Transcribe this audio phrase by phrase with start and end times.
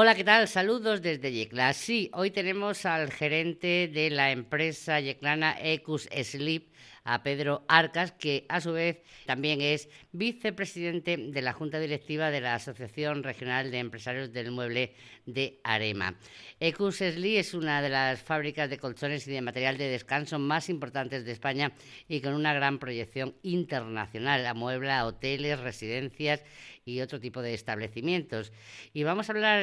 [0.00, 0.46] Hola, ¿qué tal?
[0.46, 1.72] Saludos desde Yecla.
[1.72, 6.68] Sí, hoy tenemos al gerente de la empresa yeclana Ecus Sleep,
[7.02, 12.40] a Pedro Arcas, que a su vez también es vicepresidente de la Junta Directiva de
[12.40, 14.94] la Asociación Regional de Empresarios del Mueble
[15.26, 16.16] de Arema.
[16.60, 20.68] Ecus Sleep es una de las fábricas de colchones y de material de descanso más
[20.68, 21.72] importantes de España
[22.06, 24.46] y con una gran proyección internacional.
[24.46, 26.44] Amuebla hoteles, residencias
[26.88, 28.52] y otro tipo de establecimientos.
[28.92, 29.62] Y vamos a hablar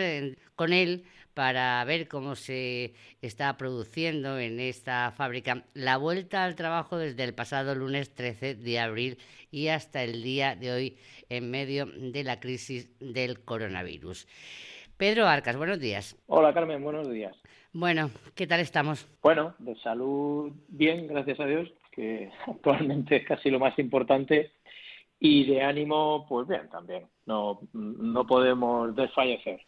[0.56, 6.98] con él para ver cómo se está produciendo en esta fábrica la vuelta al trabajo
[6.98, 9.18] desde el pasado lunes 13 de abril
[9.52, 10.98] y hasta el día de hoy
[11.30, 14.28] en medio de la crisis del coronavirus.
[14.98, 16.18] Pedro Arcas, buenos días.
[16.28, 17.36] Hola Carmen, buenos días.
[17.74, 19.06] Bueno, ¿qué tal estamos?
[19.22, 24.52] Bueno, de salud bien, gracias a Dios, que actualmente es casi lo más importante
[25.20, 27.08] y de ánimo, pues bien, también.
[27.26, 29.62] No, no podemos desfallecer.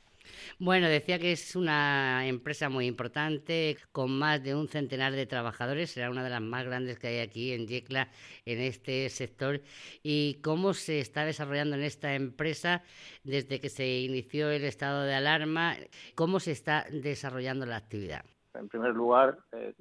[0.59, 5.91] Bueno, decía que es una empresa muy importante, con más de un centenar de trabajadores,
[5.91, 8.09] será una de las más grandes que hay aquí en Yecla,
[8.45, 9.61] en este sector.
[10.03, 12.83] ¿Y cómo se está desarrollando en esta empresa
[13.23, 15.75] desde que se inició el estado de alarma?
[16.16, 18.25] ¿Cómo se está desarrollando la actividad?
[18.53, 19.73] En primer lugar, eh,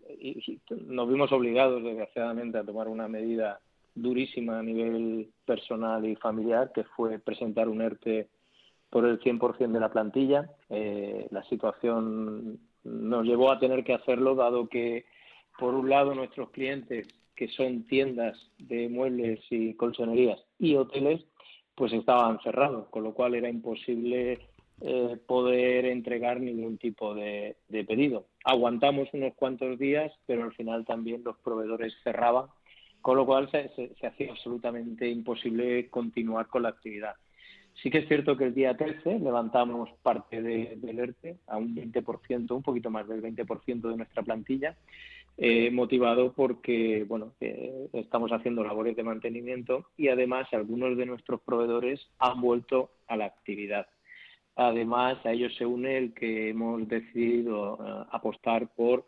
[0.86, 3.60] nos vimos obligados, desgraciadamente, a tomar una medida
[3.96, 8.28] durísima a nivel personal y familiar, que fue presentar un ERTE
[8.90, 10.50] por el 100% de la plantilla.
[10.68, 15.06] Eh, la situación nos llevó a tener que hacerlo, dado que,
[15.58, 21.24] por un lado, nuestros clientes, que son tiendas de muebles y colchonerías y hoteles,
[21.74, 24.38] pues estaban cerrados, con lo cual era imposible
[24.80, 28.26] eh, poder entregar ningún tipo de, de pedido.
[28.44, 32.46] Aguantamos unos cuantos días, pero al final también los proveedores cerraban
[33.06, 33.70] con lo cual se,
[34.04, 37.14] hacía absolutamente imposible continuar con la actividad.
[37.80, 42.50] Sí que es cierto que el día 13 levantamos parte del ERTE a un 20%,
[42.50, 44.76] un poquito más del 20% de nuestra plantilla,
[45.36, 47.32] eh, motivado porque bueno,
[47.92, 53.26] estamos haciendo labores de mantenimiento y además algunos de nuestros proveedores han vuelto a la
[53.26, 53.86] actividad.
[54.56, 59.04] Además, a ellos se une el que hemos decidido eh, apostar por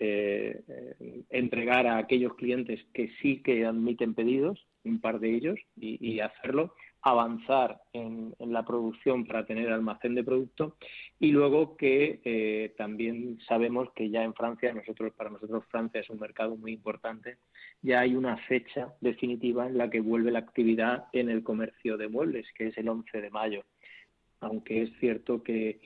[0.00, 6.20] eh, entregar a aquellos clientes que sí que admiten pedidos, un par de ellos, y,
[6.20, 10.76] hacerlo, avanzar en, la producción para tener almacén de producto
[11.18, 16.10] y luego que eh, también sabemos que ya en Francia, nosotros para nosotros Francia es
[16.10, 17.38] un mercado muy importante,
[17.82, 22.08] ya hay una fecha definitiva en la que vuelve la actividad en el comercio de
[22.08, 23.64] muebles, que es el 11 de mayo.
[24.40, 25.80] Aunque es cierto que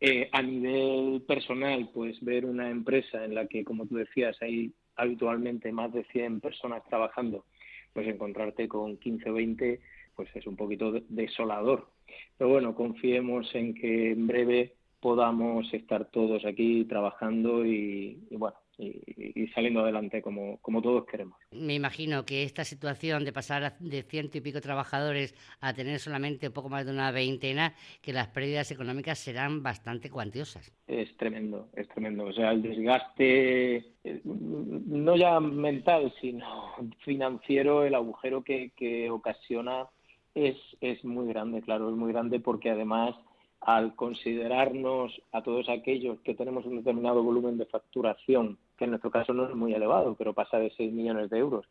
[0.00, 4.72] eh, a nivel personal, pues ver una empresa en la que, como tú decías, hay
[4.96, 7.44] habitualmente más de 100 personas trabajando,
[7.92, 9.80] pues encontrarte con 15 o 20,
[10.14, 11.90] pues es un poquito desolador.
[12.36, 18.56] Pero bueno, confiemos en que en breve podamos estar todos aquí trabajando y, y bueno,
[18.78, 21.38] y, saliendo adelante como, como todos queremos.
[21.50, 26.48] Me imagino que esta situación de pasar de ciento y pico trabajadores a tener solamente
[26.48, 30.72] un poco más de una veintena, que las pérdidas económicas serán bastante cuantiosas.
[30.86, 32.24] Es tremendo, es tremendo.
[32.24, 39.86] O sea, el desgaste, eh, no ya mental, sino financiero, el agujero que, que ocasiona
[40.34, 43.14] es, es muy grande, claro, es muy grande porque además
[43.60, 49.10] al considerarnos a todos aquellos que tenemos un determinado volumen de facturación, que en nuestro
[49.10, 51.66] caso no es muy elevado, pero pasa de 6 millones de euros,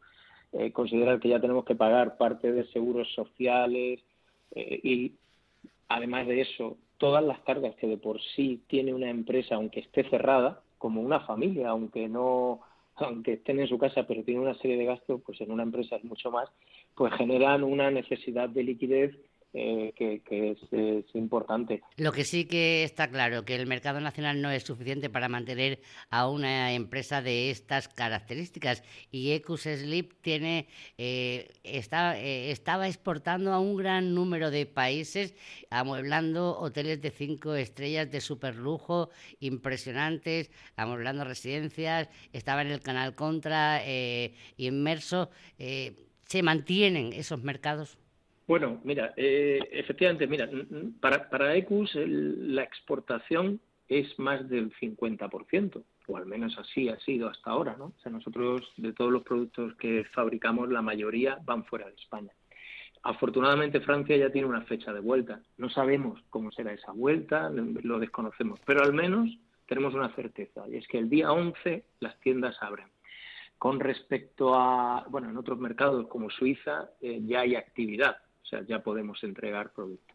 [0.54, 4.00] eh, considerar que ya tenemos que pagar parte de seguros sociales
[4.56, 5.14] eh, y
[5.90, 10.10] además de eso, todas las cargas que de por sí tiene una empresa, aunque esté
[10.10, 12.62] cerrada, como una familia, aunque no
[12.98, 15.98] aunque estén en su casa, pero tiene una serie de gastos, pues en una empresa
[15.98, 16.50] es mucho más,
[16.96, 19.18] pues generan una necesidad de liquidez
[19.58, 21.82] eh, que, es, importante.
[21.96, 25.80] Lo que sí que está claro, que el mercado nacional no es suficiente para mantener
[26.10, 30.68] a una empresa de estas características y Ecus Sleep tiene,
[30.98, 35.34] eh, está, eh, estaba exportando a un gran número de países,
[35.70, 39.10] amueblando hoteles de cinco estrellas de superlujo
[39.40, 43.82] impresionantes, amueblando residencias, estaba en el canal Contra
[44.58, 45.30] inmerso.
[45.58, 47.98] ¿Se mantienen esos mercados?
[48.48, 50.48] Bueno, mira, eh, efectivamente, mira,
[51.00, 57.28] para, para Ecus la exportación es más del 50%, o al menos así ha sido
[57.28, 57.86] hasta ahora, ¿no?
[57.86, 62.32] O sea, nosotros de todos los productos que fabricamos, la mayoría van fuera de España.
[63.02, 65.40] Afortunadamente Francia ya tiene una fecha de vuelta.
[65.58, 69.30] No sabemos cómo será esa vuelta, lo desconocemos, pero al menos
[69.68, 72.88] tenemos una certeza, y es que el día 11 las tiendas abren.
[73.58, 78.62] Con respecto a, bueno, en otros mercados como Suiza eh, ya hay actividad, o sea,
[78.62, 80.14] ya podemos entregar producto.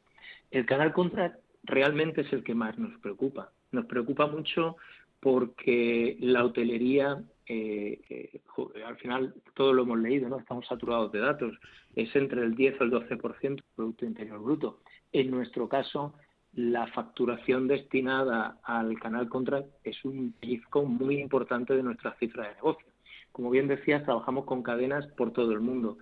[0.51, 3.51] El canal Contra realmente es el que más nos preocupa.
[3.73, 4.77] Nos preocupa mucho
[5.19, 8.41] porque la hotelería, eh, eh,
[8.87, 10.39] al final todo lo hemos leído, ¿no?
[10.39, 11.59] estamos saturados de datos,
[11.95, 14.81] es entre el 10 o el 12% del Producto Interior Bruto.
[15.13, 16.15] En nuestro caso,
[16.55, 22.55] la facturación destinada al canal contra es un pellizco muy importante de nuestra cifra de
[22.55, 22.87] negocio.
[23.33, 25.99] Como bien decías, trabajamos con cadenas por todo el mundo.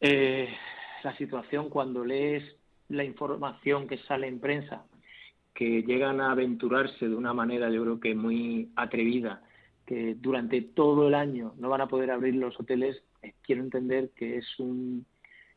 [0.00, 0.48] Eh,
[1.04, 2.44] la situación cuando lees
[2.88, 4.84] la información que sale en prensa,
[5.54, 9.42] que llegan a aventurarse de una manera yo creo que muy atrevida,
[9.86, 14.10] que durante todo el año no van a poder abrir los hoteles, eh, quiero entender
[14.14, 15.04] que es un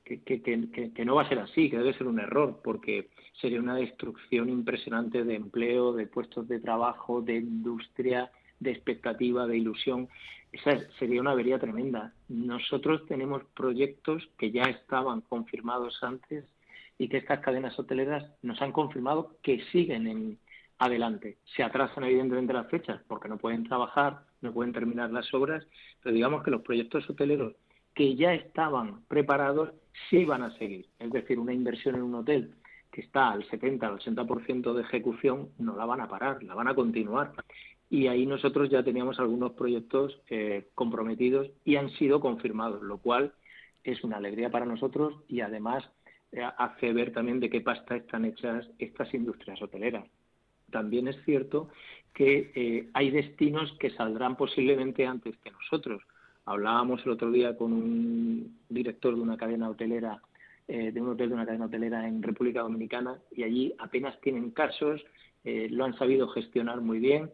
[0.03, 3.09] que, que, que, que, no va a ser así, que debe ser un error, porque
[3.39, 9.57] sería una destrucción impresionante de empleo, de puestos de trabajo, de industria, de expectativa, de
[9.57, 10.09] ilusión.
[10.51, 12.13] Esa sería una avería tremenda.
[12.27, 16.45] Nosotros tenemos proyectos que ya estaban confirmados antes
[16.97, 20.37] y que estas cadenas hoteleras nos han confirmado que siguen en
[20.77, 21.37] adelante.
[21.55, 25.65] Se atrasan evidentemente las fechas porque no pueden trabajar, no pueden terminar las obras,
[26.01, 27.53] pero digamos que los proyectos hoteleros
[27.93, 29.69] que ya estaban preparados
[30.09, 30.87] sí van a seguir.
[30.99, 32.55] Es decir, una inversión en un hotel
[32.91, 36.67] que está al 70, al 80% de ejecución, no la van a parar, la van
[36.67, 37.31] a continuar.
[37.91, 43.33] Y ahí nosotros ya teníamos algunos proyectos eh, comprometidos y han sido confirmados, lo cual
[43.83, 45.83] es una alegría para nosotros y además
[46.31, 50.05] eh, hace ver también de qué pasta están hechas estas industrias hoteleras.
[50.71, 51.67] También es cierto
[52.13, 56.01] que eh, hay destinos que saldrán posiblemente antes que nosotros.
[56.45, 60.21] Hablábamos el otro día con un director de una cadena hotelera
[60.67, 65.03] de un hotel de una cadena hotelera en República Dominicana y allí apenas tienen casos,
[65.43, 67.29] lo han sabido gestionar muy bien,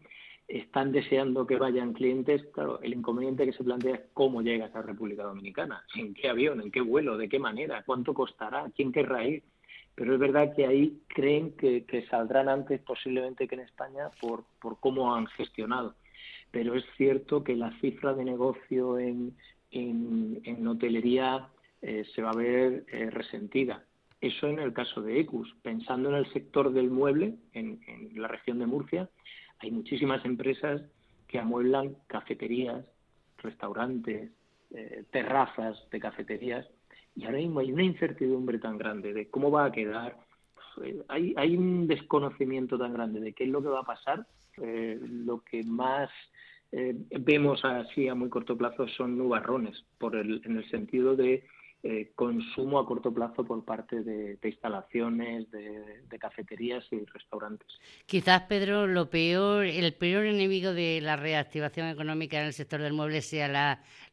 [0.47, 2.45] están deseando que vayan clientes.
[2.53, 6.61] Claro, el inconveniente que se plantea es cómo llegas a República Dominicana, en qué avión,
[6.61, 9.44] en qué vuelo, de qué manera, cuánto costará, quién querrá ir.
[9.95, 14.79] Pero es verdad que ahí creen que, saldrán antes posiblemente que en España por, por
[14.79, 15.95] cómo han gestionado.
[16.51, 19.35] Pero es cierto que la cifra de negocio en,
[19.71, 21.49] en, en hotelería
[21.81, 23.83] eh, se va a ver eh, resentida.
[24.19, 25.55] Eso en el caso de Ecus.
[25.61, 27.79] Pensando en el sector del mueble, en,
[28.15, 29.09] la región de Murcia,
[29.59, 30.81] hay muchísimas empresas
[31.27, 32.86] que amueblan cafeterías,
[33.38, 34.31] restaurantes,
[34.71, 36.68] eh, terrazas de cafeterías,
[37.15, 40.18] y ahora mismo hay una incertidumbre tan grande de cómo va a quedar.
[41.07, 44.25] Hay, hay un desconocimiento tan grande de qué es lo que va a pasar.
[44.57, 46.09] lo que más
[46.71, 51.44] vemos así a muy corto plazo son nubarrones, por el, en el sentido de
[51.89, 57.68] eh, consumo a corto plazo por parte de, instalaciones, de, cafeterías y restaurantes.
[58.06, 62.92] Quizás, Pedro, lo peor, el peor enemigo de la reactivación económica en el sector del
[62.92, 63.48] mueble sea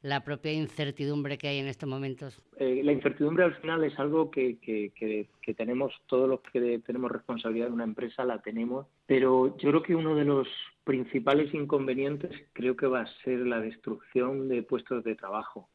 [0.02, 2.40] la, propia incertidumbre que hay en estos momentos.
[2.58, 7.66] Eh, la incertidumbre al final es algo que, que, tenemos, todos los que tenemos responsabilidad
[7.66, 10.46] en una empresa la tenemos, pero yo creo que uno de los
[10.84, 15.68] principales inconvenientes creo que va a ser la destrucción de puestos de trabajo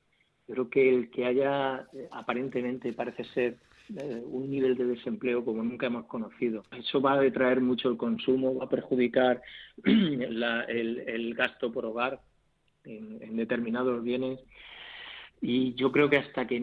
[0.49, 3.57] creo que el que haya eh, aparentemente parece ser
[3.95, 6.63] eh, un nivel de desempleo como nunca hemos conocido.
[6.77, 9.41] Eso va a detraer mucho el consumo, va a perjudicar
[9.83, 12.21] el, gasto por hogar
[12.83, 14.39] en, determinados bienes
[15.41, 16.61] y yo creo que hasta que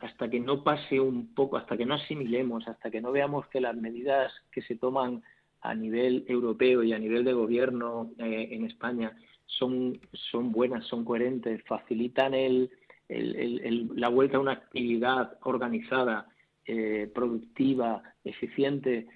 [0.00, 3.60] hasta que no pase un poco, hasta que no asimilemos, hasta que no veamos que
[3.60, 5.22] las medidas que se toman
[5.60, 9.14] a nivel europeo y a nivel de gobierno eh, en España
[9.46, 12.70] son, son buenas, son coherentes, facilitan el,
[13.08, 16.28] la vuelta a una actividad organizada,
[16.64, 19.06] eh, productiva, eficiente,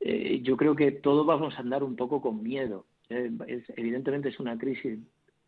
[0.00, 2.86] eh, yo creo que todos vamos a andar un poco con miedo.
[3.08, 3.30] Eh,
[3.76, 4.98] evidentemente es una crisis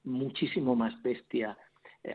[0.05, 1.57] muchísimo más bestia.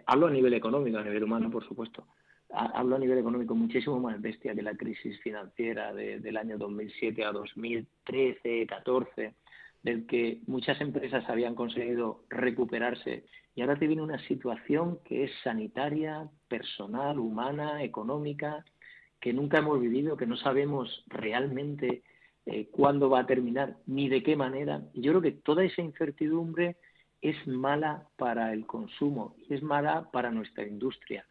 [0.08, 2.08] hablo a nivel económico, a nivel humano, por supuesto.
[2.50, 7.32] hablo a nivel económico muchísimo más bestia que la crisis financiera del año 2007 a
[7.32, 9.36] 2013, 14
[9.86, 13.24] del que muchas empresas habían conseguido recuperarse
[13.54, 18.66] y ahora te viene una situación que es sanitaria, personal, humana, económica,
[19.22, 22.02] que nunca hemos vivido, que no sabemos realmente
[22.48, 24.82] eh, cuándo va a terminar ni de qué manera.
[24.92, 26.78] Y yo creo que toda esa incertidumbre
[27.22, 31.28] es mala para el consumo y es mala para nuestra industria.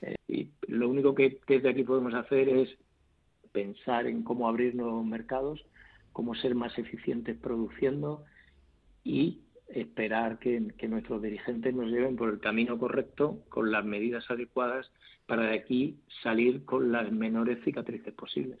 [0.00, 2.68] Eh, y lo único que desde aquí podemos hacer es
[3.50, 5.66] pensar en cómo abrir nuevos mercados
[6.16, 8.24] cómo ser más eficientes produciendo
[9.04, 10.58] y esperar que,
[10.88, 14.90] nuestros dirigentes nos lleven por el camino correcto, con las medidas adecuadas,
[15.26, 18.60] para de aquí salir con las menores cicatrices posibles.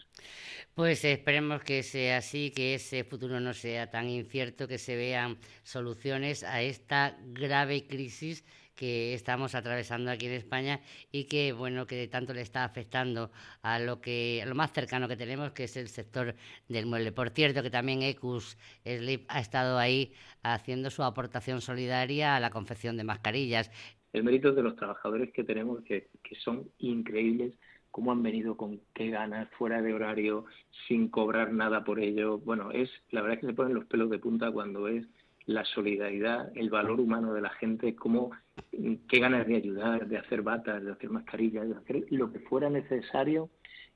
[0.74, 5.38] Pues esperemos que sea así, que ese futuro no sea tan incierto, que se vean
[5.62, 8.44] soluciones a esta grave crisis
[8.76, 10.80] que estamos atravesando aquí en España
[11.10, 13.30] y que bueno que tanto le está afectando
[13.62, 16.34] a lo que a lo más cercano que tenemos que es el sector
[16.68, 17.10] del mueble.
[17.10, 22.50] Por cierto que también Ecus Sleep ha estado ahí haciendo su aportación solidaria a la
[22.50, 23.70] confección de mascarillas.
[24.12, 27.54] El mérito de los trabajadores que tenemos que, que son increíbles
[27.96, 30.44] cómo han venido con qué ganas, fuera de horario,
[30.86, 32.36] sin cobrar nada por ello.
[32.36, 35.06] Bueno, es la verdad es que se ponen los pelos de punta cuando es
[35.46, 38.32] la solidaridad, el valor humano de la gente, cómo,
[38.70, 42.68] qué ganas de ayudar, de hacer batas, de hacer mascarillas, de hacer lo que fuera
[42.68, 43.48] necesario.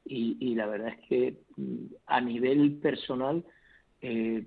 [0.05, 3.45] Y, la verdad es que mm, a nivel personal,
[4.01, 4.45] eh,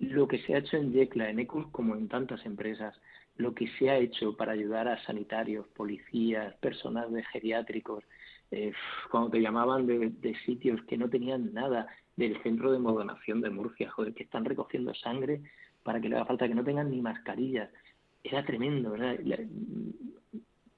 [0.00, 2.98] lo que se ha hecho en Yecla, en Ecus, como en tantas empresas,
[3.36, 8.04] lo que se ha hecho para ayudar a sanitarios, policías, personal de geriátricos,
[8.50, 8.72] eh,
[9.10, 11.86] cuando te llamaban de, sitios que no tenían nada,
[12.16, 15.40] del centro de modonación de Murcia, joder, que están recogiendo sangre
[15.88, 17.70] para que le haga falta que no tengan ni mascarillas.
[18.22, 19.16] Era tremendo, ¿verdad?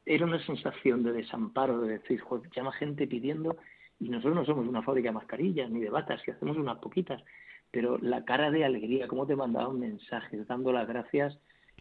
[0.07, 3.57] Era una sensación de desamparo, de decir, joder, llama gente pidiendo
[3.99, 7.21] y nosotros no somos una fábrica de mascarillas ni de batas, que hacemos unas poquitas,
[7.73, 11.37] pero la cara de alegría, cómo te mandaban mensajes, dando las gracias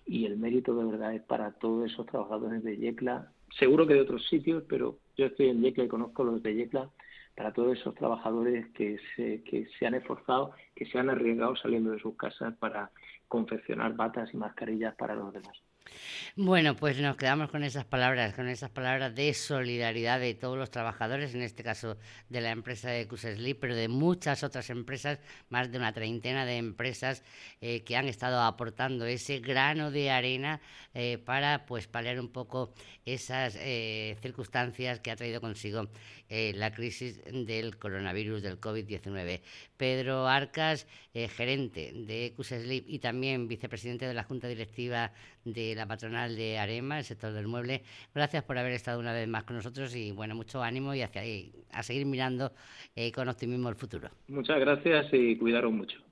[0.08, 4.02] y el mérito de verdad es para todos esos trabajadores de Yecla, seguro que de
[4.02, 6.90] otros sitios, pero yo estoy en Yecla y conozco los de Yecla,
[7.40, 11.92] para todos esos trabajadores que se, que se han esforzado, que se han arriesgado saliendo
[11.92, 12.92] de sus casas para
[13.30, 15.58] confeccionar batas y mascarillas para los demás.
[16.36, 20.72] Bueno, pues nos quedamos con esas palabras, con esas palabras de solidaridad de todos los
[20.72, 21.98] trabajadores, en este caso
[22.30, 25.20] de la empresa de Cusesli, pero de muchas otras empresas,
[25.50, 27.24] más de una treintena de empresas
[27.62, 30.62] eh, que han estado aportando ese grano de arena
[30.94, 32.74] eh, para pues paliar un poco
[33.06, 35.90] esas eh, circunstancias que ha traído consigo
[36.30, 39.42] la crisis del coronavirus, del COVID-19.
[39.78, 45.12] Pedro Arcas, gerente de Cusesli y también vicepresidente de la Junta Directiva
[45.44, 47.82] de la patronal de Arema, el sector del mueble.
[48.14, 51.24] Gracias por haber estado una vez más con nosotros y bueno, mucho ánimo y hacia,
[51.72, 52.52] a seguir mirando
[52.96, 54.10] eh, con optimismo el futuro.
[54.28, 56.09] Muchas gracias y cuidaros mucho.